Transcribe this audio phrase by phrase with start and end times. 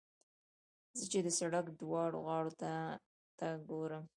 [0.97, 2.51] زه چې د سړک دواړو غاړو
[3.39, 4.03] ته ګورم.